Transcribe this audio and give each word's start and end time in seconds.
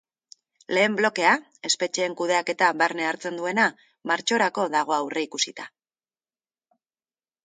Lehen 0.75 0.93
blokea, 0.99 1.33
espetxeen 1.69 2.15
kudeaketa 2.21 2.69
barne 2.81 3.05
hartzen 3.09 3.37
duena, 3.41 3.65
martxorako 4.13 4.65
dago 4.77 4.97
aurreikusita. 4.97 5.67